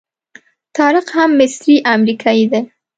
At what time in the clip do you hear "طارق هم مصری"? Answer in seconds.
0.77-1.75